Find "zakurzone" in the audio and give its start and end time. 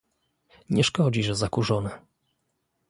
1.35-1.99